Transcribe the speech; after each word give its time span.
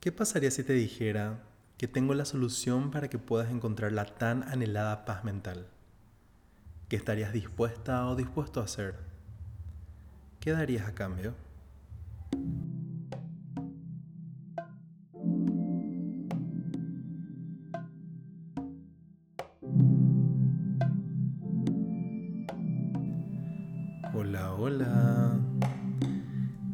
¿Qué 0.00 0.12
pasaría 0.12 0.52
si 0.52 0.62
te 0.62 0.74
dijera 0.74 1.40
que 1.76 1.88
tengo 1.88 2.14
la 2.14 2.24
solución 2.24 2.92
para 2.92 3.08
que 3.08 3.18
puedas 3.18 3.50
encontrar 3.50 3.90
la 3.90 4.04
tan 4.04 4.44
anhelada 4.44 5.04
paz 5.04 5.24
mental? 5.24 5.66
¿Qué 6.88 6.94
estarías 6.94 7.32
dispuesta 7.32 8.06
o 8.06 8.14
dispuesto 8.14 8.60
a 8.60 8.64
hacer? 8.64 8.94
¿Qué 10.38 10.52
darías 10.52 10.86
a 10.86 10.94
cambio? 10.94 11.34
Hola, 24.14 24.54
hola. 24.54 25.40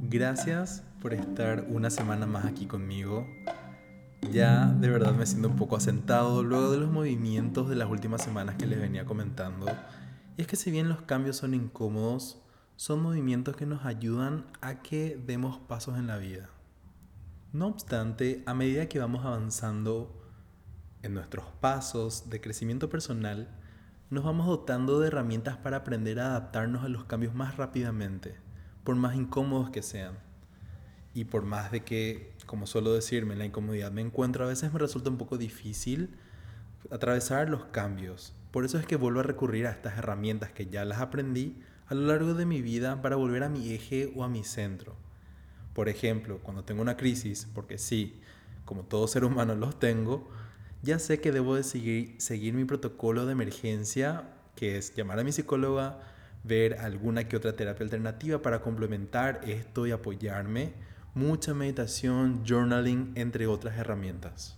Gracias 0.03 0.85
por 1.05 1.13
estar 1.13 1.67
una 1.69 1.91
semana 1.91 2.25
más 2.25 2.47
aquí 2.47 2.65
conmigo. 2.65 3.29
Ya 4.33 4.69
de 4.69 4.89
verdad 4.89 5.13
me 5.13 5.27
siento 5.27 5.49
un 5.49 5.57
poco 5.57 5.77
asentado 5.77 6.43
luego 6.43 6.71
de 6.71 6.79
los 6.79 6.91
movimientos 6.91 7.69
de 7.69 7.77
las 7.77 7.91
últimas 7.91 8.23
semanas 8.23 8.55
que 8.57 8.67
les 8.67 8.81
venía 8.81 9.05
comentando. 9.05 9.67
Y 10.39 10.41
es 10.41 10.47
que 10.47 10.57
si 10.57 10.71
bien 10.71 10.89
los 10.89 11.03
cambios 11.03 11.37
son 11.37 11.53
incómodos, 11.53 12.41
son 12.77 13.03
movimientos 13.03 13.55
que 13.55 13.67
nos 13.67 13.85
ayudan 13.85 14.47
a 14.63 14.81
que 14.81 15.23
demos 15.27 15.59
pasos 15.59 15.99
en 15.99 16.07
la 16.07 16.17
vida. 16.17 16.49
No 17.53 17.67
obstante, 17.67 18.43
a 18.47 18.55
medida 18.55 18.89
que 18.89 18.99
vamos 18.99 19.27
avanzando 19.27 20.27
en 21.03 21.13
nuestros 21.13 21.45
pasos 21.61 22.31
de 22.31 22.41
crecimiento 22.41 22.89
personal, 22.89 23.55
nos 24.09 24.25
vamos 24.25 24.47
dotando 24.47 25.01
de 25.01 25.09
herramientas 25.09 25.59
para 25.59 25.77
aprender 25.77 26.19
a 26.19 26.29
adaptarnos 26.29 26.83
a 26.83 26.89
los 26.89 27.05
cambios 27.05 27.35
más 27.35 27.59
rápidamente, 27.59 28.37
por 28.85 28.97
más 28.97 29.15
incómodos 29.17 29.69
que 29.69 29.83
sean. 29.83 30.25
Y 31.15 31.25
por 31.25 31.45
más 31.45 31.71
de 31.71 31.85
que, 31.85 32.33
como 32.47 32.67
suelo 32.67 32.93
decirme, 32.93 33.37
la 33.37 33.45
incomodidad 33.45 33.93
me 33.93 34.01
encuentro, 34.01 34.45
a 34.45 34.49
veces 34.49 34.73
me 34.73 34.81
resulta 34.81 35.11
un 35.11 35.17
poco 35.17 35.39
difícil 35.39 36.11
atravesar 36.91 37.49
los 37.49 37.65
cambios. 37.67 38.35
Por 38.51 38.65
eso 38.65 38.79
es 38.79 38.87
que 38.87 38.97
vuelvo 38.97 39.21
a 39.21 39.25
recurrir 39.25 39.67
a 39.67 39.71
estas 39.71 39.97
herramientas 39.97 40.53
que 40.53 40.67
ya 40.67 40.85
las 40.85 41.01
aprendí 41.01 41.57
a 41.87 41.95
lo 41.95 42.07
largo 42.07 42.35
de 42.35 42.47
mi 42.47 42.63
vida 42.63 43.01
para 43.03 43.17
volver 43.17 43.45
a 43.45 43.49
mi 43.49 43.73
eje 43.73 44.13
o 44.17 44.25
a 44.25 44.29
mi 44.29 44.45
centro. 44.45 44.97
Por 45.73 45.89
ejemplo, 45.89 46.41
cuando 46.43 46.65
tengo 46.65 46.83
una 46.83 46.97
crisis, 46.97 47.49
porque 47.55 47.79
sí, 47.79 48.21
como 48.65 48.83
todo 48.85 49.07
ser 49.09 49.25
humano 49.25 49.55
los 49.57 49.79
tengo, 49.79 50.29
ya 50.83 50.99
sé 50.99 51.21
que 51.21 51.33
debo 51.33 51.55
de 51.55 51.63
seguir, 51.63 52.15
seguir 52.19 52.55
mi 52.55 52.65
protocolo 52.65 53.27
de 53.27 53.33
emergencia, 53.33 54.31
que 54.57 54.77
es 54.79 54.95
llamar 54.95 55.19
a 55.19 55.25
mi 55.25 55.33
psicóloga, 55.33 56.01
ver 56.45 56.79
alguna 56.81 57.27
que 57.27 57.37
otra 57.37 57.55
terapia 57.55 57.85
alternativa 57.85 58.43
para 58.43 58.61
complementar 58.61 59.41
esto 59.47 59.87
y 59.87 59.93
apoyarme 59.93 60.75
mucha 61.15 61.55
meditación, 61.55 62.45
journaling, 62.45 63.13
entre 63.15 63.47
otras 63.47 63.79
herramientas. 63.79 64.57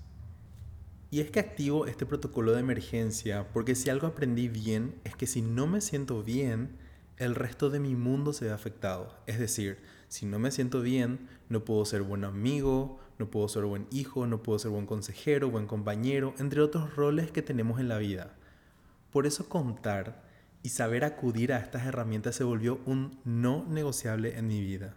Y 1.10 1.20
es 1.20 1.30
que 1.30 1.38
activo 1.38 1.86
este 1.86 2.06
protocolo 2.06 2.52
de 2.52 2.60
emergencia 2.60 3.46
porque 3.52 3.74
si 3.74 3.90
algo 3.90 4.06
aprendí 4.06 4.48
bien 4.48 4.94
es 5.04 5.14
que 5.14 5.26
si 5.26 5.42
no 5.42 5.66
me 5.66 5.80
siento 5.80 6.22
bien, 6.22 6.78
el 7.18 7.34
resto 7.34 7.70
de 7.70 7.78
mi 7.78 7.94
mundo 7.94 8.32
se 8.32 8.46
ve 8.46 8.52
afectado. 8.52 9.14
Es 9.26 9.38
decir, 9.38 9.78
si 10.08 10.26
no 10.26 10.38
me 10.38 10.50
siento 10.50 10.80
bien, 10.80 11.28
no 11.48 11.64
puedo 11.64 11.84
ser 11.84 12.02
buen 12.02 12.24
amigo, 12.24 12.98
no 13.18 13.30
puedo 13.30 13.48
ser 13.48 13.64
buen 13.64 13.86
hijo, 13.91 14.26
no 14.26 14.42
puedo 14.42 14.58
ser 14.58 14.70
buen 14.70 14.86
consejero, 14.86 15.50
buen 15.50 15.66
compañero, 15.66 16.34
entre 16.38 16.60
otros 16.60 16.96
roles 16.96 17.30
que 17.30 17.42
tenemos 17.42 17.80
en 17.80 17.88
la 17.88 17.98
vida. 17.98 18.34
Por 19.10 19.26
eso 19.26 19.48
contar 19.48 20.24
y 20.62 20.70
saber 20.70 21.04
acudir 21.04 21.52
a 21.52 21.58
estas 21.58 21.86
herramientas 21.86 22.34
se 22.34 22.44
volvió 22.44 22.80
un 22.86 23.20
no 23.24 23.64
negociable 23.68 24.38
en 24.38 24.48
mi 24.48 24.60
vida. 24.60 24.96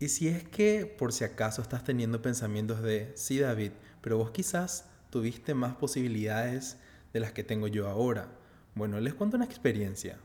Y 0.00 0.08
si 0.08 0.28
es 0.28 0.42
que 0.44 0.86
por 0.86 1.12
si 1.12 1.24
acaso 1.24 1.62
estás 1.62 1.84
teniendo 1.84 2.20
pensamientos 2.20 2.82
de, 2.82 3.12
sí 3.14 3.38
David, 3.38 3.72
pero 4.00 4.18
vos 4.18 4.30
quizás 4.30 4.86
tuviste 5.10 5.54
más 5.54 5.76
posibilidades 5.76 6.76
de 7.12 7.20
las 7.20 7.32
que 7.32 7.44
tengo 7.44 7.68
yo 7.68 7.88
ahora. 7.88 8.28
Bueno, 8.74 8.98
les 9.00 9.14
cuento 9.14 9.36
una 9.36 9.46
experiencia. 9.46 10.18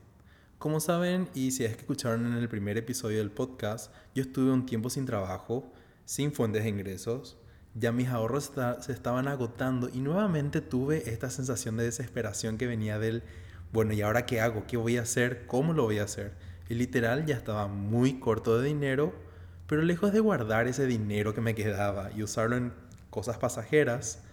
Como 0.57 0.79
saben, 0.79 1.29
y 1.33 1.51
si 1.51 1.63
es 1.63 1.75
que 1.75 1.81
escucharon 1.81 2.25
en 2.25 2.33
el 2.33 2.49
primer 2.49 2.77
episodio 2.77 3.19
del 3.19 3.31
podcast, 3.31 3.93
yo 4.15 4.23
estuve 4.23 4.51
un 4.51 4.65
tiempo 4.65 4.89
sin 4.89 5.05
trabajo, 5.05 5.71
sin 6.03 6.33
fuentes 6.33 6.63
de 6.63 6.69
ingresos, 6.69 7.37
ya 7.75 7.91
mis 7.91 8.09
ahorros 8.09 8.51
se 8.81 8.91
estaban 8.91 9.27
agotando 9.27 9.89
y 9.93 9.99
nuevamente 9.99 10.59
tuve 10.59 11.09
esta 11.09 11.29
sensación 11.29 11.77
de 11.77 11.83
desesperación 11.83 12.57
que 12.57 12.67
venía 12.67 12.97
del, 12.97 13.23
bueno, 13.71 13.93
¿y 13.93 14.01
ahora 14.01 14.25
qué 14.25 14.41
hago? 14.41 14.65
¿Qué 14.67 14.75
voy 14.75 14.97
a 14.97 15.03
hacer? 15.03 15.45
¿Cómo 15.45 15.73
lo 15.73 15.83
voy 15.83 15.99
a 15.99 16.03
hacer? 16.03 16.33
Y 16.67 16.73
literal 16.73 17.25
ya 17.25 17.35
estaba 17.35 17.67
muy 17.67 18.19
corto 18.19 18.59
de 18.59 18.67
dinero 18.67 19.28
pero 19.69 19.83
lejos 19.83 20.11
de 20.11 20.19
guardar 20.19 20.67
ese 20.67 20.87
dinero 20.87 21.35
que 21.35 21.41
me 21.41 21.53
quedaba 21.53 22.11
y 22.11 22.23
usarlo 22.23 22.57
en 22.57 22.73
cosas 23.11 23.37
pasajeras, 23.37 24.23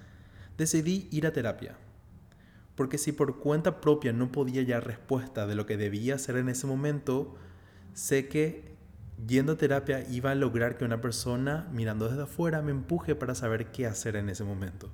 decidí 0.57 1.09
ir 1.13 1.27
a 1.27 1.33
terapia. 1.35 1.77
Porque 2.75 2.97
si 2.97 3.13
por 3.13 3.39
cuenta 3.39 3.83
propia 3.83 4.15
no 4.15 4.33
podía 4.33 4.63
hallar 4.63 4.87
respuesta 4.87 5.47
de 5.47 5.55
lo 5.55 5.67
que 5.67 5.77
debía 5.77 6.15
hacer 6.15 6.37
en 6.37 6.49
ese 6.49 6.67
momento, 6.67 7.37
sé 7.93 8.29
que 8.29 8.77
yendo 9.27 9.53
a 9.53 9.57
terapia 9.59 10.09
iba 10.09 10.31
a 10.31 10.35
lograr 10.35 10.79
que 10.79 10.87
una 10.87 11.03
persona 11.03 11.69
mirando 11.71 12.09
desde 12.09 12.23
afuera 12.23 12.63
me 12.63 12.71
empuje 12.71 13.15
para 13.15 13.35
saber 13.35 13.71
qué 13.73 13.87
hacer 13.87 14.17
en 14.17 14.31
ese 14.31 14.45
momento. 14.45 14.89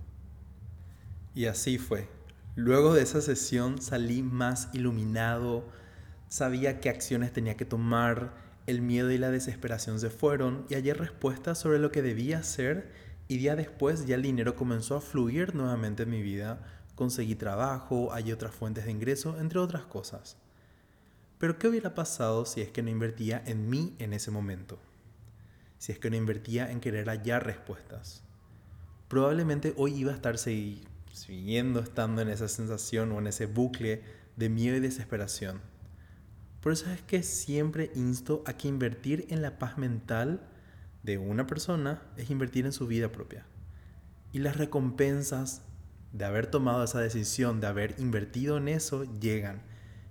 Y 1.37 1.47
así 1.47 1.79
fue. 1.79 2.09
Luego 2.57 2.95
de 2.95 3.03
esa 3.03 3.21
sesión 3.21 3.81
salí 3.81 4.25
más 4.25 4.71
iluminado, 4.73 5.69
sabía 6.29 6.81
qué 6.81 6.89
acciones 6.89 7.33
tenía 7.33 7.57
que 7.57 7.65
tomar, 7.65 8.42
el 8.67 8.81
miedo 8.81 9.11
y 9.11 9.19
la 9.19 9.31
desesperación 9.31 9.99
se 9.99 10.11
fueron 10.11 10.67
y 10.69 10.75
hallé 10.75 10.95
respuestas 10.95 11.59
sobre 11.59 11.79
lo 11.79 11.91
que 11.91 12.03
debía 12.03 12.39
hacer 12.39 12.91
y 13.29 13.39
día 13.39 13.57
después 13.57 14.07
ya 14.07 14.15
el 14.15 14.23
dinero 14.23 14.57
comenzó 14.57 14.97
a 14.97 15.01
fluir 15.01 15.55
nuevamente 15.55 16.03
en 16.05 16.11
mi 16.11 16.23
vida, 16.23 16.65
conseguí 16.95 17.35
trabajo, 17.35 18.11
hallé 18.11 18.33
otras 18.33 18.55
fuentes 18.55 18.85
de 18.85 18.91
ingreso, 18.91 19.41
entre 19.41 19.59
otras 19.59 19.85
cosas. 19.85 20.37
Pero 21.39 21.59
¿qué 21.59 21.69
hubiera 21.69 21.95
pasado 21.95 22.45
si 22.45 22.61
es 22.61 22.71
que 22.71 22.83
no 22.83 22.91
invertía 22.91 23.43
en 23.47 23.69
mí 23.69 23.97
en 23.99 24.13
ese 24.13 24.31
momento? 24.31 24.79
Si 25.79 25.91
es 25.93 25.99
que 25.99 26.11
no 26.11 26.17
invertía 26.17 26.71
en 26.71 26.81
querer 26.81 27.09
hallar 27.09 27.45
respuestas. 27.45 28.23
Probablemente 29.09 29.75
hoy 29.77 29.95
iba 29.95 30.13
a 30.13 30.15
estar 30.15 30.39
siguiendo 30.39 31.81
estando 31.81 32.23
en 32.23 32.29
esa 32.29 32.49
sensación 32.49 33.11
o 33.13 33.19
en 33.19 33.27
ese 33.27 33.47
bucle 33.47 34.03
de 34.37 34.49
miedo 34.49 34.77
y 34.77 34.81
desesperación 34.81 35.72
por 36.63 36.71
eso 36.73 36.89
es 36.93 37.03
que 37.03 37.25
siempre 37.25 37.91
insto 37.97 38.45
a 38.47 38.53
que 38.53 38.69
invertir 38.69 39.27
en 39.31 39.43
la 39.43 39.59
paz 39.59 39.79
mental 39.79 40.49
de 41.03 41.19
una 41.19 41.45
persona 41.45 42.03
es 42.17 42.31
invertir 42.31 42.67
en 42.67 42.73
su 42.73 42.87
vida 42.87 43.11
propia. 43.11 43.45
Y 44.33 44.39
las 44.39 44.57
recompensas 44.57 45.63
de 46.13 46.25
haber 46.25 46.47
tomado 46.47 46.85
esa 46.85 47.01
decisión, 47.01 47.61
de 47.61 47.67
haber 47.67 47.97
invertido 47.99 48.59
en 48.59 48.69
eso, 48.69 49.03
llegan. 49.19 49.63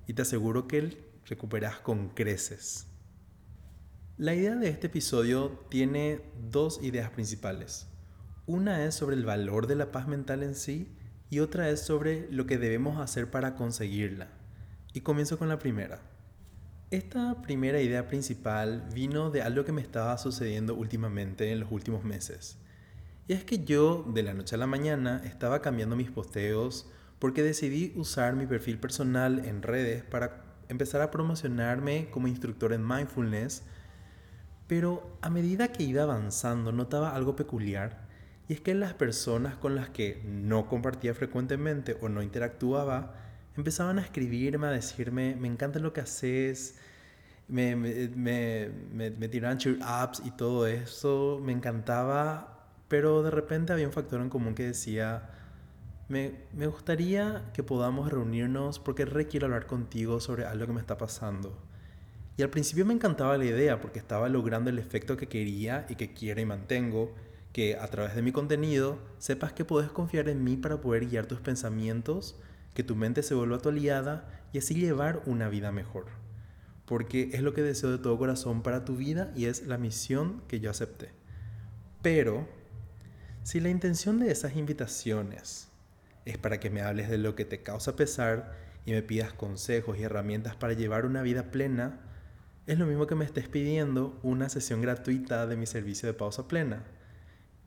Y 0.08 0.14
te 0.14 0.24
aseguro 0.24 0.68
que 0.68 1.10
recuperas 1.26 1.80
con 1.80 2.10
creces. 2.10 2.86
La 4.18 4.36
idea 4.36 4.56
de 4.56 4.68
este 4.68 4.88
episodio 4.88 5.66
tiene 5.70 6.22
dos 6.50 6.84
ideas 6.84 7.12
principales. 7.12 7.88
Una 8.46 8.84
es 8.84 8.96
sobre 8.96 9.16
el 9.16 9.24
valor 9.24 9.68
de 9.68 9.76
la 9.76 9.94
paz 9.94 10.06
mental 10.06 10.44
en 10.44 10.56
sí 10.56 10.92
y 11.30 11.40
otra 11.40 11.70
es 11.70 11.80
sobre 11.80 12.30
lo 12.30 12.46
que 12.46 12.58
debemos 12.58 13.00
hacer 13.00 13.32
para 13.32 13.56
conseguirla. 13.56 14.28
Y 14.92 15.00
comienzo 15.00 15.40
con 15.40 15.48
la 15.48 15.58
primera. 15.58 16.11
Esta 16.92 17.42
primera 17.42 17.80
idea 17.80 18.06
principal 18.06 18.86
vino 18.94 19.32
de 19.32 19.42
algo 19.42 19.64
que 19.64 19.72
me 19.72 19.80
estaba 19.80 20.18
sucediendo 20.18 20.76
últimamente 20.76 21.50
en 21.50 21.62
los 21.62 21.72
últimos 21.72 22.04
meses. 22.04 22.58
Y 23.30 23.34
es 23.34 23.46
que 23.46 23.64
yo 23.64 24.04
de 24.14 24.24
la 24.24 24.34
noche 24.34 24.56
a 24.56 24.58
la 24.58 24.68
mañana 24.68 25.22
estaba 25.24 25.62
cambiando 25.62 25.96
mis 25.96 26.12
posteos 26.12 26.92
porque 27.18 27.44
decidí 27.44 27.94
usar 27.96 28.36
mi 28.36 28.46
perfil 28.46 28.78
personal 28.78 29.46
en 29.46 29.62
redes 29.62 30.04
para 30.04 30.44
empezar 30.68 31.02
a 31.02 31.12
promocionarme 31.12 32.10
como 32.12 32.28
instructor 32.28 32.74
en 32.74 32.86
mindfulness, 32.86 33.64
pero 34.68 35.18
a 35.22 35.30
medida 35.30 35.72
que 35.72 35.84
iba 35.84 36.04
avanzando 36.04 36.74
notaba 36.74 37.16
algo 37.16 37.38
peculiar, 37.38 38.06
y 38.50 38.54
es 38.54 38.60
que 38.60 38.76
las 38.76 38.94
personas 38.96 39.56
con 39.56 39.76
las 39.76 39.90
que 39.92 40.22
no 40.26 40.68
compartía 40.68 41.14
frecuentemente 41.14 41.98
o 42.02 42.10
no 42.10 42.22
interactuaba 42.22 43.16
empezaban 43.56 44.00
a 44.00 44.02
escribirme, 44.02 44.68
a 44.68 44.72
decirme, 44.72 45.36
me 45.36 45.48
encanta 45.48 45.80
lo 45.80 45.94
que 45.94 46.02
haces, 46.02 46.78
me, 47.52 47.76
me, 47.76 48.08
me, 48.10 49.12
me 49.12 49.28
tiraban 49.28 49.58
cheer 49.58 49.78
ups 49.78 50.22
y 50.26 50.32
todo 50.32 50.66
eso, 50.68 51.40
me 51.44 51.52
encantaba, 51.52 52.66
pero 52.88 53.24
de 53.24 53.32
repente 53.32 53.74
había 53.74 53.86
un 53.86 53.94
factor 53.94 54.22
en 54.22 54.30
común 54.30 54.56
que 54.56 54.68
decía, 54.68 55.30
me, 56.08 56.34
me 56.54 56.68
gustaría 56.68 57.52
que 57.54 57.62
podamos 57.62 58.10
reunirnos 58.10 58.80
porque 58.80 59.06
re 59.06 59.28
quiero 59.28 59.48
hablar 59.48 59.68
contigo 59.68 60.22
sobre 60.22 60.46
algo 60.46 60.66
que 60.68 60.74
me 60.74 60.80
está 60.80 60.98
pasando. 60.98 61.58
Y 62.38 62.44
al 62.44 62.50
principio 62.50 62.86
me 62.86 62.94
encantaba 62.94 63.38
la 63.38 63.46
idea 63.46 63.82
porque 63.82 64.00
estaba 64.00 64.30
logrando 64.30 64.70
el 64.70 64.80
efecto 64.80 65.18
que 65.18 65.28
quería 65.28 65.86
y 65.90 65.96
que 65.96 66.14
quiero 66.14 66.40
y 66.40 66.46
mantengo, 66.46 67.14
que 67.52 67.76
a 67.76 67.88
través 67.88 68.16
de 68.16 68.22
mi 68.22 68.32
contenido 68.32 68.98
sepas 69.18 69.52
que 69.52 69.66
puedes 69.66 69.92
confiar 69.92 70.30
en 70.30 70.44
mí 70.44 70.56
para 70.56 70.80
poder 70.80 71.08
guiar 71.08 71.26
tus 71.26 71.42
pensamientos 71.42 72.40
que 72.74 72.84
tu 72.84 72.96
mente 72.96 73.24
se 73.24 73.36
vuelva 73.36 73.60
tu 73.60 73.68
aliada 73.70 74.42
y 74.54 74.60
así 74.60 74.76
llevar 74.76 75.22
una 75.26 75.50
vida 75.50 75.74
mejor. 75.74 76.21
Porque 76.92 77.30
es 77.32 77.42
lo 77.42 77.54
que 77.54 77.62
deseo 77.62 77.90
de 77.90 78.00
todo 78.00 78.18
corazón 78.18 78.64
para 78.64 78.84
tu 78.84 78.98
vida 78.98 79.32
y 79.34 79.46
es 79.46 79.66
la 79.66 79.78
misión 79.78 80.44
que 80.50 80.60
yo 80.60 80.70
acepté. 80.70 81.14
Pero 82.02 82.50
Si 83.44 83.60
la 83.60 83.70
intención 83.70 84.20
de 84.20 84.32
esas 84.32 84.56
invitaciones 84.56 85.70
es 86.26 86.38
para 86.38 86.60
que 86.60 86.70
me 86.70 86.82
hables 86.82 87.10
de 87.10 87.18
lo 87.18 87.36
que 87.36 87.46
te 87.46 87.64
causa 87.64 87.96
pesar 87.96 88.56
y 88.86 88.92
me 88.92 89.02
pidas 89.02 89.34
consejos 89.34 89.98
y 89.98 90.04
herramientas 90.04 90.56
para 90.56 90.74
llevar 90.74 91.06
una 91.06 91.24
vida 91.24 91.50
plena, 91.50 92.02
es 92.68 92.78
lo 92.78 92.86
mismo 92.86 93.08
que 93.08 93.16
me 93.16 93.26
estés 93.26 93.48
pidiendo 93.48 94.20
una 94.22 94.50
sesión 94.50 94.82
gratuita 94.82 95.48
de 95.48 95.58
mi 95.58 95.66
servicio 95.66 96.08
de 96.08 96.14
pausa 96.14 96.48
plena. 96.48 96.84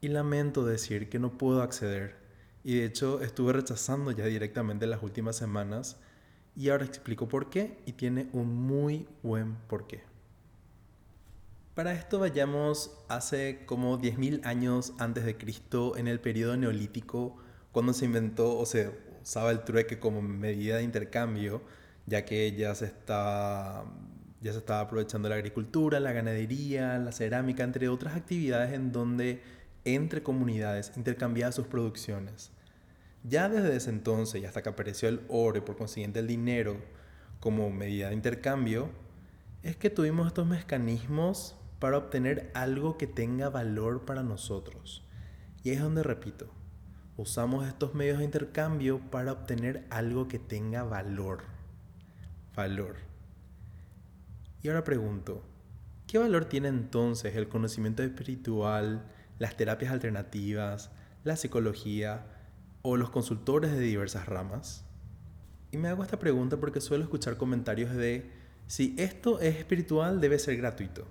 Y 0.00 0.08
lamento 0.08 0.64
decir 0.64 1.08
que 1.08 1.18
no 1.18 1.38
puedo 1.38 1.62
acceder. 1.62 2.16
Y 2.62 2.76
de 2.76 2.84
hecho 2.84 3.20
estuve 3.22 3.52
rechazando 3.54 4.10
ya 4.12 4.26
directamente 4.26 4.86
las 4.86 5.02
últimas 5.02 5.36
semanas 5.36 5.98
y 6.56 6.68
ahora 6.68 6.84
explico 6.84 7.28
por 7.28 7.50
qué 7.50 7.78
y 7.86 7.92
tiene 7.92 8.28
un 8.32 8.54
muy 8.54 9.06
buen 9.22 9.54
porqué. 9.68 10.02
Para 11.74 11.92
esto 11.92 12.20
vayamos 12.20 12.96
hace 13.08 13.64
como 13.66 14.00
10.000 14.00 14.46
años 14.46 14.92
antes 14.98 15.24
de 15.24 15.36
Cristo, 15.36 15.96
en 15.96 16.06
el 16.06 16.20
periodo 16.20 16.56
neolítico, 16.56 17.36
cuando 17.72 17.92
se 17.92 18.04
inventó 18.04 18.56
o 18.56 18.64
se 18.64 18.92
usaba 19.20 19.50
el 19.50 19.64
trueque 19.64 19.98
como 19.98 20.22
medida 20.22 20.76
de 20.76 20.84
intercambio, 20.84 21.62
ya 22.06 22.24
que 22.24 22.52
ya 22.52 22.76
se 22.76 22.84
estaba, 22.84 23.84
ya 24.40 24.52
se 24.52 24.58
estaba 24.58 24.80
aprovechando 24.80 25.28
la 25.28 25.34
agricultura, 25.34 25.98
la 25.98 26.12
ganadería, 26.12 26.98
la 26.98 27.10
cerámica, 27.10 27.64
entre 27.64 27.88
otras 27.88 28.14
actividades 28.14 28.72
en 28.72 28.92
donde 28.92 29.42
entre 29.84 30.22
comunidades 30.22 30.92
intercambiaban 30.96 31.52
sus 31.52 31.66
producciones. 31.66 32.52
Ya 33.26 33.48
desde 33.48 33.74
ese 33.74 33.88
entonces 33.88 34.42
y 34.42 34.44
hasta 34.44 34.62
que 34.62 34.68
apareció 34.68 35.08
el 35.08 35.22
oro 35.28 35.56
y 35.58 35.62
por 35.62 35.76
consiguiente 35.76 36.20
el 36.20 36.26
dinero 36.26 36.76
como 37.40 37.70
medida 37.70 38.08
de 38.08 38.14
intercambio, 38.14 38.90
es 39.62 39.76
que 39.76 39.88
tuvimos 39.88 40.26
estos 40.26 40.46
mecanismos 40.46 41.56
para 41.78 41.96
obtener 41.96 42.50
algo 42.54 42.98
que 42.98 43.06
tenga 43.06 43.48
valor 43.48 44.04
para 44.04 44.22
nosotros. 44.22 45.06
Y 45.62 45.70
es 45.70 45.80
donde 45.80 46.02
repito, 46.02 46.50
usamos 47.16 47.66
estos 47.66 47.94
medios 47.94 48.18
de 48.18 48.24
intercambio 48.24 49.00
para 49.10 49.32
obtener 49.32 49.86
algo 49.88 50.28
que 50.28 50.38
tenga 50.38 50.82
valor. 50.82 51.44
Valor. 52.54 52.96
Y 54.62 54.68
ahora 54.68 54.84
pregunto, 54.84 55.42
¿qué 56.06 56.18
valor 56.18 56.44
tiene 56.44 56.68
entonces 56.68 57.34
el 57.36 57.48
conocimiento 57.48 58.02
espiritual, 58.02 59.06
las 59.38 59.56
terapias 59.56 59.92
alternativas, 59.92 60.90
la 61.24 61.36
psicología, 61.36 62.33
o 62.86 62.98
los 62.98 63.08
consultores 63.08 63.72
de 63.72 63.80
diversas 63.80 64.26
ramas? 64.26 64.84
Y 65.72 65.78
me 65.78 65.88
hago 65.88 66.02
esta 66.02 66.18
pregunta 66.18 66.58
porque 66.58 66.82
suelo 66.82 67.02
escuchar 67.02 67.38
comentarios 67.38 67.94
de, 67.94 68.30
si 68.66 68.94
esto 68.98 69.40
es 69.40 69.56
espiritual 69.56 70.20
debe 70.20 70.38
ser 70.38 70.58
gratuito. 70.58 71.06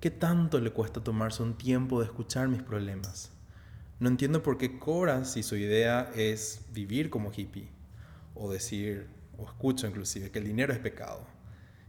¿Qué 0.00 0.10
tanto 0.10 0.58
le 0.60 0.70
cuesta 0.70 1.04
tomarse 1.04 1.42
un 1.42 1.58
tiempo 1.58 2.00
de 2.00 2.06
escuchar 2.06 2.48
mis 2.48 2.62
problemas? 2.62 3.30
No 4.00 4.08
entiendo 4.08 4.42
por 4.42 4.56
qué 4.56 4.78
cobras 4.78 5.34
si 5.34 5.42
su 5.42 5.56
idea 5.56 6.10
es 6.14 6.62
vivir 6.72 7.10
como 7.10 7.30
hippie, 7.36 7.68
o 8.34 8.50
decir, 8.50 9.08
o 9.36 9.44
escucho 9.44 9.86
inclusive, 9.86 10.30
que 10.30 10.38
el 10.38 10.46
dinero 10.46 10.72
es 10.72 10.78
pecado, 10.78 11.26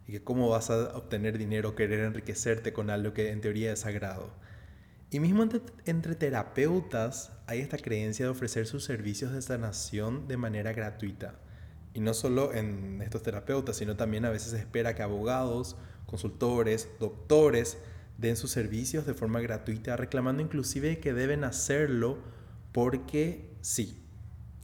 y 0.08 0.12
que 0.12 0.24
cómo 0.24 0.50
vas 0.50 0.70
a 0.70 0.96
obtener 0.98 1.38
dinero 1.38 1.70
o 1.70 1.76
querer 1.76 2.02
enriquecerte 2.02 2.74
con 2.74 2.90
algo 2.90 3.14
que 3.14 3.32
en 3.32 3.40
teoría 3.40 3.72
es 3.72 3.80
sagrado. 3.80 4.30
Y 5.14 5.20
mismo 5.20 5.48
entre, 5.86 6.16
terapeutas 6.16 7.32
hay 7.46 7.60
esta 7.60 7.78
creencia 7.78 8.26
de 8.26 8.32
ofrecer 8.32 8.66
sus 8.66 8.84
servicios 8.84 9.32
de 9.32 9.44
sanación 9.44 10.28
de 10.28 10.38
manera 10.38 10.74
gratuita. 10.74 11.36
Y 11.94 12.00
no 12.00 12.16
solo 12.16 12.52
en 12.52 13.00
estos 13.00 13.22
terapeutas, 13.22 13.78
sino 13.78 13.96
también 13.96 14.26
a 14.26 14.32
veces 14.32 14.50
se 14.50 14.58
espera 14.58 14.96
que 14.96 15.04
abogados, 15.04 15.76
consultores, 16.08 16.90
doctores 17.00 17.78
den 18.18 18.36
sus 18.36 18.50
servicios 18.50 19.06
de 19.06 19.14
forma 19.14 19.40
gratuita, 19.40 19.98
reclamando 19.98 20.42
inclusive 20.42 21.00
que 21.00 21.14
deben 21.14 21.44
hacerlo 21.44 22.18
porque 22.72 23.52
sí. 23.62 24.04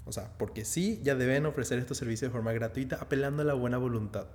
O 0.06 0.12
sea, 0.12 0.36
porque 0.40 0.66
sí, 0.66 1.00
ya 1.04 1.13
deben 1.13 1.45
ofrecer 1.45 1.78
estos 1.78 2.00
servicios 2.00 2.31
de 2.31 2.34
forma 2.34 2.54
gratuita, 2.54 2.95
apelando 3.00 3.44
a 3.44 3.45
la 3.45 3.54
buena 3.54 3.78
voluntad. 3.78 4.25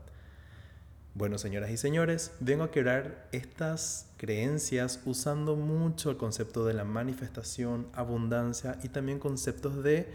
Bueno, 1.16 1.38
señoras 1.38 1.70
y 1.70 1.76
señores, 1.76 2.32
vengo 2.40 2.64
a 2.64 2.72
quebrar 2.72 3.28
estas 3.30 4.10
creencias 4.16 5.00
usando 5.04 5.54
mucho 5.54 6.10
el 6.10 6.16
concepto 6.16 6.66
de 6.66 6.74
la 6.74 6.82
manifestación, 6.82 7.86
abundancia 7.92 8.80
y 8.82 8.88
también 8.88 9.20
conceptos 9.20 9.84
de 9.84 10.08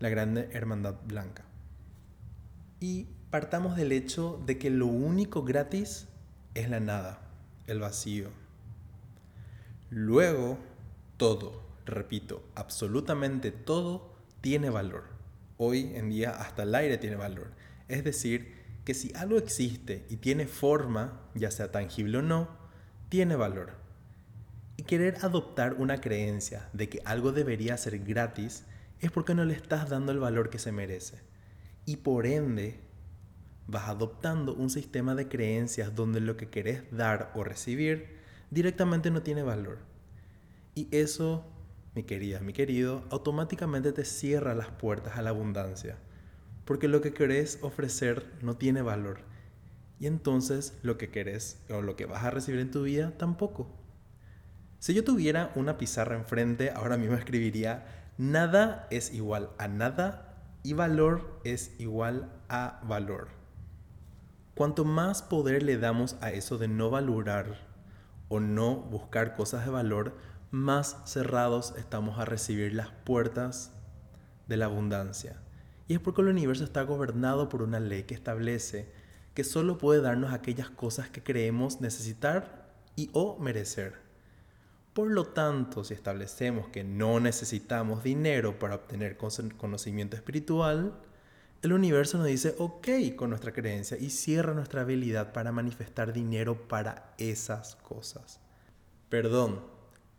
la 0.00 0.08
grande 0.08 0.48
hermandad 0.50 0.96
blanca. 1.06 1.44
Y 2.80 3.06
partamos 3.30 3.76
del 3.76 3.92
hecho 3.92 4.42
de 4.44 4.58
que 4.58 4.70
lo 4.70 4.86
único 4.86 5.44
gratis 5.44 6.08
es 6.54 6.68
la 6.68 6.80
nada, 6.80 7.20
el 7.68 7.78
vacío. 7.78 8.30
Luego, 9.88 10.58
todo, 11.16 11.62
repito, 11.86 12.42
absolutamente 12.56 13.52
todo 13.52 14.16
tiene 14.40 14.68
valor. 14.68 15.04
Hoy 15.58 15.92
en 15.94 16.10
día 16.10 16.30
hasta 16.30 16.64
el 16.64 16.74
aire 16.74 16.98
tiene 16.98 17.14
valor. 17.14 17.52
Es 17.86 18.02
decir, 18.02 18.59
que 18.84 18.94
si 18.94 19.12
algo 19.14 19.36
existe 19.36 20.06
y 20.08 20.16
tiene 20.16 20.46
forma, 20.46 21.20
ya 21.34 21.50
sea 21.50 21.70
tangible 21.70 22.18
o 22.18 22.22
no, 22.22 22.48
tiene 23.08 23.36
valor. 23.36 23.74
Y 24.76 24.84
querer 24.84 25.18
adoptar 25.22 25.74
una 25.74 26.00
creencia 26.00 26.68
de 26.72 26.88
que 26.88 27.02
algo 27.04 27.32
debería 27.32 27.76
ser 27.76 27.98
gratis 27.98 28.64
es 29.00 29.10
porque 29.10 29.34
no 29.34 29.44
le 29.44 29.54
estás 29.54 29.88
dando 29.90 30.12
el 30.12 30.18
valor 30.18 30.50
que 30.50 30.58
se 30.58 30.72
merece. 30.72 31.20
Y 31.84 31.96
por 31.96 32.26
ende, 32.26 32.80
vas 33.66 33.88
adoptando 33.88 34.54
un 34.54 34.70
sistema 34.70 35.14
de 35.14 35.28
creencias 35.28 35.94
donde 35.94 36.20
lo 36.20 36.36
que 36.36 36.48
querés 36.48 36.82
dar 36.90 37.30
o 37.34 37.44
recibir 37.44 38.18
directamente 38.50 39.10
no 39.10 39.22
tiene 39.22 39.42
valor. 39.42 39.78
Y 40.74 40.88
eso, 40.90 41.44
mi 41.94 42.04
querida, 42.04 42.40
mi 42.40 42.52
querido, 42.52 43.04
automáticamente 43.10 43.92
te 43.92 44.04
cierra 44.04 44.54
las 44.54 44.68
puertas 44.68 45.18
a 45.18 45.22
la 45.22 45.30
abundancia 45.30 45.98
porque 46.70 46.86
lo 46.86 47.00
que 47.00 47.12
querés 47.12 47.58
ofrecer 47.62 48.32
no 48.42 48.56
tiene 48.56 48.80
valor. 48.80 49.22
Y 49.98 50.06
entonces 50.06 50.78
lo 50.84 50.98
que 50.98 51.10
querés 51.10 51.60
o 51.68 51.82
lo 51.82 51.96
que 51.96 52.06
vas 52.06 52.22
a 52.22 52.30
recibir 52.30 52.60
en 52.60 52.70
tu 52.70 52.84
vida 52.84 53.10
tampoco. 53.18 53.76
Si 54.78 54.94
yo 54.94 55.02
tuviera 55.02 55.50
una 55.56 55.78
pizarra 55.78 56.14
enfrente, 56.14 56.70
ahora 56.70 56.96
mismo 56.96 57.16
escribiría, 57.16 58.12
nada 58.18 58.86
es 58.92 59.12
igual 59.12 59.50
a 59.58 59.66
nada 59.66 60.44
y 60.62 60.74
valor 60.74 61.40
es 61.42 61.74
igual 61.80 62.30
a 62.48 62.80
valor. 62.84 63.30
Cuanto 64.54 64.84
más 64.84 65.22
poder 65.22 65.64
le 65.64 65.76
damos 65.76 66.18
a 66.20 66.30
eso 66.30 66.56
de 66.56 66.68
no 66.68 66.88
valorar 66.88 67.66
o 68.28 68.38
no 68.38 68.76
buscar 68.76 69.34
cosas 69.34 69.64
de 69.64 69.72
valor, 69.72 70.16
más 70.52 71.02
cerrados 71.04 71.74
estamos 71.76 72.20
a 72.20 72.26
recibir 72.26 72.74
las 72.74 72.90
puertas 72.90 73.72
de 74.46 74.56
la 74.56 74.66
abundancia. 74.66 75.42
Y 75.90 75.94
es 75.94 76.00
porque 76.00 76.20
el 76.20 76.28
universo 76.28 76.62
está 76.62 76.82
gobernado 76.82 77.48
por 77.48 77.62
una 77.62 77.80
ley 77.80 78.04
que 78.04 78.14
establece 78.14 78.86
que 79.34 79.42
solo 79.42 79.76
puede 79.76 80.00
darnos 80.00 80.32
aquellas 80.32 80.70
cosas 80.70 81.10
que 81.10 81.20
creemos 81.20 81.80
necesitar 81.80 82.70
y 82.94 83.10
o 83.12 83.40
merecer. 83.40 83.94
Por 84.92 85.10
lo 85.10 85.26
tanto, 85.26 85.82
si 85.82 85.94
establecemos 85.94 86.68
que 86.68 86.84
no 86.84 87.18
necesitamos 87.18 88.04
dinero 88.04 88.56
para 88.56 88.76
obtener 88.76 89.16
conocimiento 89.16 90.14
espiritual, 90.14 90.94
el 91.60 91.72
universo 91.72 92.18
nos 92.18 92.28
dice 92.28 92.54
ok 92.58 93.16
con 93.16 93.30
nuestra 93.30 93.52
creencia 93.52 93.98
y 93.98 94.10
cierra 94.10 94.54
nuestra 94.54 94.82
habilidad 94.82 95.32
para 95.32 95.50
manifestar 95.50 96.12
dinero 96.12 96.68
para 96.68 97.14
esas 97.18 97.74
cosas. 97.74 98.38
Perdón, 99.08 99.60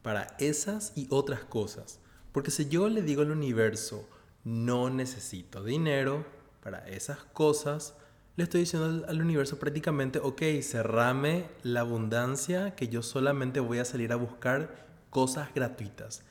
para 0.01 0.36
esas 0.38 0.92
y 0.98 1.08
otras 1.12 1.46
cosas. 1.46 2.01
Porque 2.34 2.51
si 2.51 2.68
yo 2.68 2.90
le 2.90 3.04
digo 3.04 3.22
al 3.22 3.32
universo, 3.32 4.06
no 4.43 4.89
necesito 4.89 5.63
dinero 5.63 6.25
para 6.62 6.88
esas 6.88 7.24
cosas, 7.24 7.95
le 8.38 8.45
estoy 8.45 8.62
diciendo 8.62 9.05
al, 9.07 9.21
universo 9.21 9.60
prácticamente, 9.60 10.19
ok, 10.19 10.41
cerrame 10.62 11.45
la 11.63 11.81
abundancia 11.81 12.75
que 12.75 12.88
yo 12.88 13.03
solamente 13.03 13.60
voy 13.60 13.79
a 13.79 13.86
salir 13.86 14.12
a 14.13 14.15
buscar 14.15 14.88
cosas 15.10 15.53
gratuitas. 15.53 16.24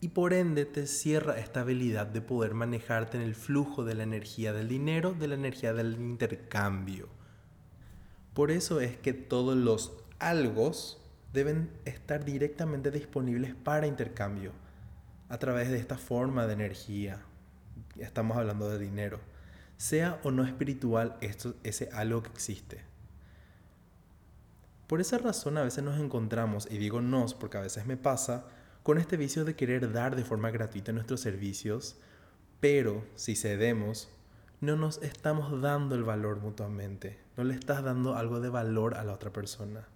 Y 0.00 0.08
por 0.08 0.32
ende 0.32 0.64
te 0.64 0.86
cierra 0.86 1.38
esta 1.38 1.60
habilidad 1.60 2.06
de 2.06 2.22
poder 2.22 2.54
manejarte 2.54 3.16
en 3.16 3.22
el 3.22 3.34
flujo 3.34 3.84
de 3.84 3.94
la 3.94 4.02
energía 4.02 4.52
del 4.52 4.66
dinero, 4.66 5.12
de 5.12 5.28
la 5.28 5.34
energía 5.34 5.74
del 5.74 5.94
intercambio. 6.00 7.08
Por 8.34 8.50
eso 8.50 8.80
es 8.80 8.96
que 8.96 9.12
todos 9.12 9.56
los 9.56 9.92
algos 10.18 11.00
deben 11.32 11.70
estar 11.84 12.24
directamente 12.24 12.90
disponibles 12.90 13.54
para 13.54 13.86
intercambio 13.86 14.52
a 15.28 15.38
través 15.38 15.70
de 15.70 15.78
esta 15.78 15.98
forma 15.98 16.46
de 16.46 16.54
energía 16.54 17.22
estamos 17.98 18.36
hablando 18.36 18.68
de 18.68 18.78
dinero, 18.78 19.20
sea 19.76 20.20
o 20.22 20.30
no 20.30 20.44
espiritual, 20.44 21.16
esto, 21.20 21.54
ese 21.62 21.88
algo 21.92 22.22
que 22.22 22.30
existe. 22.30 22.82
Por 24.86 25.00
esa 25.00 25.18
razón 25.18 25.56
a 25.58 25.62
veces 25.62 25.82
nos 25.82 25.98
encontramos, 25.98 26.68
y 26.70 26.78
digo 26.78 27.00
nos 27.00 27.34
porque 27.34 27.58
a 27.58 27.62
veces 27.62 27.86
me 27.86 27.96
pasa, 27.96 28.44
con 28.82 28.98
este 28.98 29.16
vicio 29.16 29.44
de 29.44 29.56
querer 29.56 29.92
dar 29.92 30.16
de 30.16 30.24
forma 30.24 30.50
gratuita 30.50 30.92
nuestros 30.92 31.20
servicios, 31.20 31.96
pero 32.60 33.04
si 33.14 33.36
cedemos, 33.36 34.08
no 34.60 34.76
nos 34.76 35.02
estamos 35.02 35.60
dando 35.60 35.94
el 35.94 36.04
valor 36.04 36.40
mutuamente, 36.40 37.18
no 37.36 37.44
le 37.44 37.54
estás 37.54 37.82
dando 37.82 38.16
algo 38.16 38.40
de 38.40 38.48
valor 38.48 38.94
a 38.94 39.04
la 39.04 39.12
otra 39.12 39.32
persona. 39.32 39.88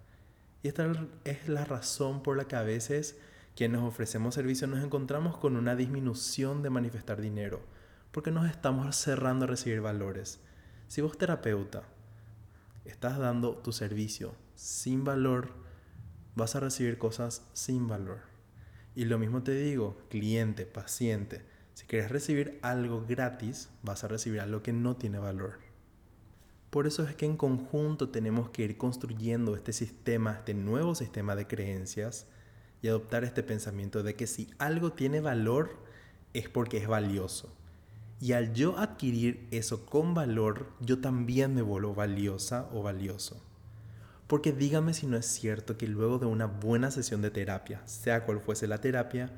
Y 0.63 0.67
esta 0.67 0.91
es 1.23 1.47
la 1.47 1.63
razón 1.63 2.23
por 2.23 2.35
la 2.35 2.45
que 2.45 2.55
a 2.55 2.63
veces 2.63 3.17
quienes 3.55 3.81
ofrecemos 3.81 4.35
servicios 4.35 4.69
nos 4.69 4.83
encontramos 4.83 5.37
con 5.37 5.55
una 5.55 5.75
disminución 5.75 6.61
de 6.61 6.69
manifestar 6.69 7.21
dinero, 7.21 7.61
porque 8.17 8.31
nos 8.31 8.49
estamos 8.49 8.95
cerrando 8.95 9.45
a 9.45 9.47
recibir 9.47 9.79
valores. 9.79 10.39
Si 10.87 11.01
vos 11.01 11.19
terapeuta 11.19 11.83
estás 12.83 13.19
dando 13.19 13.55
tu 13.57 13.71
servicio 13.71 14.33
sin 14.55 15.03
valor, 15.03 15.51
vas 16.33 16.55
a 16.55 16.59
recibir 16.59 16.97
cosas 16.97 17.43
sin 17.53 17.87
valor. 17.87 18.21
Y 18.95 19.05
lo 19.05 19.19
mismo 19.19 19.43
te 19.43 19.51
digo, 19.51 20.01
cliente, 20.09 20.65
paciente, 20.65 21.45
si 21.75 21.85
quieres 21.85 22.09
recibir 22.09 22.57
algo 22.63 23.05
gratis, 23.07 23.69
vas 23.83 24.03
a 24.03 24.07
recibir 24.07 24.41
algo 24.41 24.63
que 24.63 24.73
no 24.73 24.95
tiene 24.95 25.19
valor. 25.19 25.59
Por 26.71 26.87
eso 26.87 27.03
es 27.03 27.13
que 27.13 27.27
en 27.27 27.37
conjunto 27.37 28.09
tenemos 28.09 28.49
que 28.49 28.63
ir 28.63 28.77
construyendo 28.79 29.55
este 29.55 29.73
sistema, 29.73 30.37
este 30.37 30.55
nuevo 30.55 30.95
sistema 30.95 31.35
de 31.35 31.45
creencias 31.45 32.25
y 32.81 32.87
adoptar 32.87 33.23
este 33.23 33.43
pensamiento 33.43 34.01
de 34.01 34.15
que 34.15 34.25
si 34.25 34.49
algo 34.57 34.91
tiene 34.91 35.21
valor 35.21 35.77
es 36.33 36.49
porque 36.49 36.77
es 36.77 36.87
valioso. 36.87 37.55
Y 38.19 38.33
al 38.33 38.53
yo 38.53 38.79
adquirir 38.79 39.47
eso 39.51 39.85
con 39.85 40.15
valor, 40.15 40.71
yo 40.79 40.99
también 40.99 41.53
me 41.53 41.61
vuelvo 41.61 41.93
valiosa 41.93 42.67
o 42.73 42.81
valioso. 42.81 43.39
Porque 44.25 44.51
dígame 44.51 44.93
si 44.93 45.05
no 45.05 45.17
es 45.17 45.27
cierto 45.27 45.77
que 45.77 45.87
luego 45.87 46.17
de 46.17 46.25
una 46.25 46.47
buena 46.47 46.89
sesión 46.89 47.21
de 47.21 47.29
terapia, 47.29 47.81
sea 47.85 48.25
cual 48.25 48.39
fuese 48.39 48.67
la 48.67 48.81
terapia, 48.81 49.31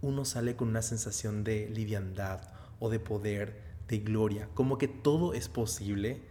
uno 0.00 0.24
sale 0.24 0.54
con 0.54 0.68
una 0.68 0.80
sensación 0.80 1.42
de 1.42 1.68
liviandad 1.68 2.40
o 2.78 2.88
de 2.88 3.00
poder, 3.00 3.60
de 3.88 3.98
gloria, 3.98 4.48
como 4.54 4.78
que 4.78 4.88
todo 4.88 5.34
es 5.34 5.48
posible, 5.48 6.22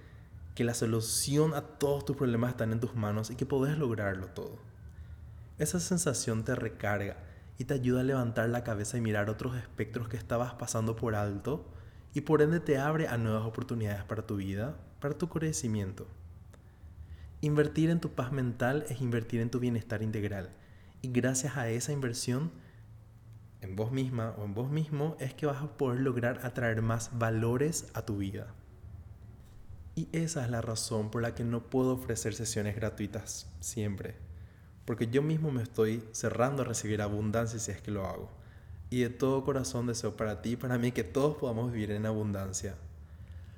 que 0.55 0.63
la 0.63 0.73
solución 0.73 1.53
a 1.53 1.61
todos 1.61 2.05
tus 2.05 2.15
problemas 2.15 2.51
están 2.51 2.71
en 2.71 2.79
tus 2.79 2.95
manos 2.95 3.29
y 3.29 3.35
que 3.35 3.45
podés 3.45 3.77
lograrlo 3.77 4.27
todo. 4.27 4.57
Esa 5.57 5.81
sensación 5.81 6.45
te 6.45 6.55
recarga 6.55 7.17
y 7.57 7.65
te 7.65 7.73
ayuda 7.73 7.99
a 7.99 8.05
levantar 8.05 8.47
la 8.49 8.63
cabeza 8.63 8.97
y 8.97 9.01
mirar 9.01 9.29
otros 9.29 9.57
espectros 9.57 10.07
que 10.07 10.17
estabas 10.17 10.53
pasando 10.53 10.95
por 10.95 11.15
alto 11.15 11.65
y 12.13 12.21
por 12.21 12.41
ende 12.41 12.59
te 12.59 12.77
abre 12.77 13.07
a 13.07 13.17
nuevas 13.17 13.45
oportunidades 13.45 14.03
para 14.03 14.25
tu 14.25 14.37
vida, 14.37 14.77
para 14.99 15.17
tu 15.17 15.29
crecimiento. 15.29 16.07
Invertir 17.41 17.89
en 17.89 17.99
tu 17.99 18.11
paz 18.11 18.31
mental 18.31 18.85
es 18.89 19.01
invertir 19.01 19.41
en 19.41 19.49
tu 19.49 19.59
bienestar 19.59 20.01
integral 20.01 20.49
y 21.01 21.11
gracias 21.11 21.55
a 21.55 21.69
esa 21.69 21.93
inversión 21.93 22.51
en 23.61 23.75
vos 23.75 23.91
misma 23.91 24.35
o 24.37 24.45
en 24.45 24.53
vos 24.53 24.69
mismo 24.69 25.15
es 25.19 25.33
que 25.33 25.45
vas 25.45 25.61
a 25.61 25.77
poder 25.77 25.99
lograr 26.01 26.39
atraer 26.43 26.81
más 26.81 27.17
valores 27.17 27.87
a 27.93 28.05
tu 28.05 28.17
vida. 28.17 28.53
Y 29.95 30.07
esa 30.13 30.45
es 30.45 30.49
la 30.49 30.61
razón 30.61 31.11
por 31.11 31.21
la 31.21 31.35
que 31.35 31.43
no 31.43 31.63
puedo 31.63 31.93
ofrecer 31.93 32.33
sesiones 32.33 32.75
gratuitas 32.75 33.49
siempre. 33.59 34.15
Porque 34.85 35.07
yo 35.07 35.21
mismo 35.21 35.51
me 35.51 35.61
estoy 35.61 36.03
cerrando 36.13 36.61
a 36.61 36.65
recibir 36.65 37.01
abundancia 37.01 37.59
si 37.59 37.71
es 37.71 37.81
que 37.81 37.91
lo 37.91 38.05
hago. 38.07 38.31
Y 38.89 39.01
de 39.01 39.09
todo 39.09 39.43
corazón 39.43 39.87
deseo 39.87 40.17
para 40.17 40.41
ti 40.41 40.51
y 40.51 40.55
para 40.55 40.77
mí 40.77 40.91
que 40.91 41.03
todos 41.03 41.37
podamos 41.37 41.71
vivir 41.71 41.91
en 41.91 42.05
abundancia. 42.05 42.75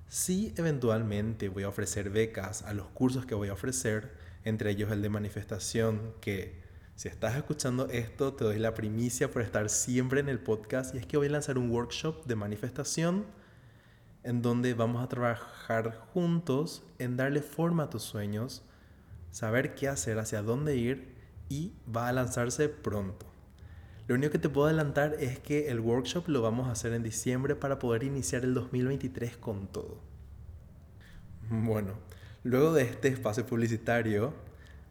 Sí, 0.07 0.53
eventualmente 0.57 1.47
voy 1.47 1.63
a 1.63 1.69
ofrecer 1.69 2.09
becas 2.09 2.63
a 2.63 2.73
los 2.73 2.88
cursos 2.88 3.25
que 3.25 3.33
voy 3.33 3.47
a 3.47 3.53
ofrecer, 3.53 4.11
entre 4.43 4.71
ellos 4.71 4.91
el 4.91 5.01
de 5.01 5.09
manifestación, 5.09 6.13
que 6.19 6.59
si 6.95 7.07
estás 7.07 7.35
escuchando 7.35 7.88
esto, 7.88 8.33
te 8.33 8.43
doy 8.43 8.59
la 8.59 8.73
primicia 8.73 9.31
por 9.31 9.41
estar 9.41 9.69
siempre 9.69 10.19
en 10.19 10.29
el 10.29 10.39
podcast 10.39 10.93
y 10.93 10.97
es 10.97 11.05
que 11.05 11.17
voy 11.17 11.27
a 11.27 11.31
lanzar 11.31 11.57
un 11.57 11.71
workshop 11.71 12.25
de 12.25 12.35
manifestación 12.35 13.25
en 14.23 14.41
donde 14.41 14.73
vamos 14.73 15.03
a 15.03 15.07
trabajar 15.07 15.97
juntos 16.13 16.83
en 17.00 17.17
darle 17.17 17.41
forma 17.41 17.83
a 17.83 17.89
tus 17.89 18.03
sueños, 18.03 18.63
saber 19.31 19.75
qué 19.75 19.88
hacer, 19.88 20.19
hacia 20.19 20.43
dónde 20.43 20.75
ir 20.75 21.15
y 21.50 21.73
va 21.89 22.07
a 22.07 22.13
lanzarse 22.13 22.69
pronto. 22.69 23.30
Lo 24.12 24.15
único 24.15 24.34
que 24.34 24.39
te 24.39 24.50
puedo 24.50 24.68
adelantar 24.68 25.15
es 25.22 25.39
que 25.39 25.70
el 25.70 25.80
workshop 25.80 26.27
lo 26.27 26.41
vamos 26.41 26.68
a 26.68 26.74
hacer 26.74 26.91
en 26.91 27.01
diciembre 27.01 27.56
para 27.56 27.80
poder 27.80 28.03
iniciar 28.03 28.44
el 28.44 28.53
2023 28.53 29.38
con 29.38 29.68
todo. 29.68 30.01
Bueno, 31.50 31.94
luego 32.44 32.74
de 32.74 32.82
este 32.82 33.08
espacio 33.08 33.46
publicitario, 33.46 34.34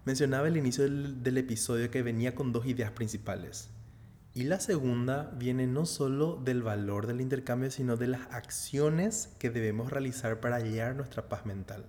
Mencionaba 0.07 0.49
el 0.49 0.57
inicio 0.57 0.85
del, 0.85 1.37
episodio 1.37 1.91
que 1.91 2.03
venía 2.03 2.35
con 2.35 2.51
dos 2.51 2.65
ideas 2.65 2.93
principales. 2.93 3.69
Y 4.33 4.45
la 4.45 4.59
segunda 4.59 5.31
viene 5.37 5.67
no 5.67 5.85
solo 5.85 6.41
del 6.43 6.63
valor 6.63 7.07
del 7.07 7.21
intercambio, 7.21 7.71
sino 7.71 7.99
de 7.99 8.07
las 8.07 8.23
acciones 8.31 9.37
que 9.39 9.51
debemos 9.51 9.91
realizar 9.91 10.41
para 10.41 10.57
hallar 10.57 10.97
nuestra 10.97 11.29
paz 11.29 11.45
mental. 11.45 11.85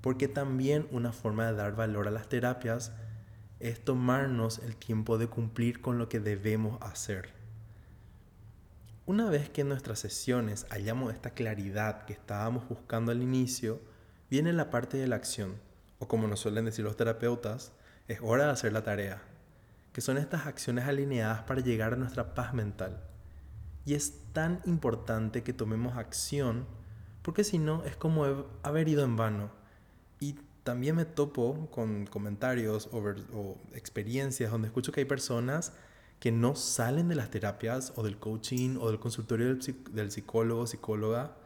Porque 0.00 0.28
también 0.28 0.86
una 0.92 1.10
forma 1.10 1.48
de 1.48 1.56
dar 1.56 1.74
valor 1.74 2.06
a 2.06 2.12
las 2.12 2.28
terapias 2.28 2.92
es 3.62 3.84
tomarnos 3.84 4.58
el 4.58 4.76
tiempo 4.76 5.18
de 5.18 5.28
cumplir 5.28 5.80
con 5.80 5.98
lo 5.98 6.08
que 6.08 6.20
debemos 6.20 6.80
hacer. 6.82 7.30
Una 9.06 9.30
vez 9.30 9.48
que 9.48 9.62
en 9.62 9.68
nuestras 9.68 9.98
sesiones 9.98 10.66
hallamos 10.70 11.12
esta 11.12 11.30
claridad 11.30 12.04
que 12.04 12.12
estábamos 12.12 12.68
buscando 12.68 13.12
al 13.12 13.22
inicio, 13.22 13.80
viene 14.30 14.52
la 14.52 14.70
parte 14.70 14.96
de 14.96 15.06
la 15.06 15.16
acción 15.16 15.54
o 16.02 16.08
como 16.08 16.26
nos 16.26 16.40
suelen 16.40 16.64
decir 16.64 16.84
los 16.84 16.96
terapeutas, 16.96 17.70
es 18.08 18.18
hora 18.22 18.46
de 18.46 18.50
hacer 18.50 18.72
la 18.72 18.82
tarea, 18.82 19.22
que 19.92 20.00
son 20.00 20.18
estas 20.18 20.48
acciones 20.48 20.88
alineadas 20.88 21.42
para 21.42 21.60
llegar 21.60 21.92
a 21.92 21.96
nuestra 21.96 22.34
paz 22.34 22.52
mental. 22.54 23.04
Y 23.84 23.94
es 23.94 24.18
tan 24.32 24.60
importante 24.64 25.44
que 25.44 25.52
tomemos 25.52 25.96
acción, 25.96 26.66
porque 27.22 27.44
si 27.44 27.60
no 27.60 27.84
es 27.84 27.94
como 27.94 28.24
haber 28.64 28.88
ido 28.88 29.04
en 29.04 29.16
vano. 29.16 29.52
Y 30.18 30.40
también 30.64 30.96
me 30.96 31.04
topo 31.04 31.68
con 31.70 32.06
comentarios 32.06 32.88
o, 32.92 33.58
experiencias 33.74 34.50
donde 34.50 34.68
escucho 34.68 34.92
que 34.92 35.00
hay 35.00 35.06
personas 35.06 35.72
que 36.20 36.30
no 36.30 36.54
salen 36.54 37.08
de 37.08 37.16
las 37.16 37.30
terapias 37.30 37.92
o 37.96 38.02
del 38.02 38.18
coaching 38.18 38.76
o 38.80 38.88
del 38.88 39.00
consultorio 39.00 39.48
del, 39.48 39.60
del 39.92 40.10
psicólogo, 40.10 40.66
psicóloga, 40.66 41.36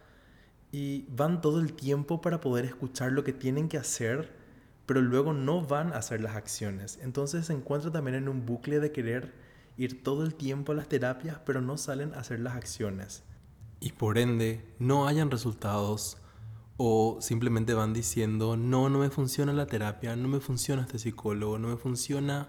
y 0.70 1.06
van 1.08 1.40
todo 1.40 1.60
el 1.60 1.72
tiempo 1.72 2.20
para 2.20 2.40
poder 2.40 2.64
escuchar 2.66 3.12
lo 3.12 3.24
que 3.24 3.32
tienen 3.32 3.68
que 3.68 3.78
hacer 3.78 4.46
pero 4.86 5.02
luego 5.02 5.32
no 5.32 5.62
van 5.62 5.92
a 5.92 5.96
hacer 5.98 6.20
las 6.20 6.36
acciones. 6.36 6.98
Entonces 7.02 7.46
se 7.46 7.52
encuentran 7.52 7.92
también 7.92 8.14
en 8.14 8.28
un 8.28 8.46
bucle 8.46 8.80
de 8.80 8.92
querer 8.92 9.34
ir 9.76 10.02
todo 10.02 10.22
el 10.22 10.34
tiempo 10.34 10.72
a 10.72 10.76
las 10.76 10.88
terapias, 10.88 11.38
pero 11.44 11.60
no 11.60 11.76
salen 11.76 12.14
a 12.14 12.20
hacer 12.20 12.40
las 12.40 12.54
acciones. 12.54 13.24
Y 13.80 13.92
por 13.92 14.16
ende, 14.16 14.64
no 14.78 15.06
hayan 15.06 15.30
resultados 15.30 16.18
o 16.76 17.18
simplemente 17.20 17.74
van 17.74 17.92
diciendo, 17.92 18.56
no, 18.56 18.88
no 18.88 18.98
me 18.98 19.10
funciona 19.10 19.52
la 19.52 19.66
terapia, 19.66 20.14
no 20.16 20.28
me 20.28 20.40
funciona 20.40 20.82
este 20.82 20.98
psicólogo, 20.98 21.58
no 21.58 21.68
me 21.68 21.76
funciona 21.76 22.48